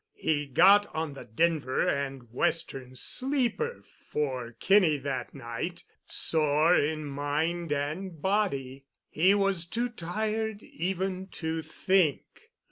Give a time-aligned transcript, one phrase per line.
[0.15, 7.71] He got on the Denver and Western sleeper for Kinney that night, sore in mind
[7.71, 8.85] and body.
[9.11, 12.25] He was too tired even to think.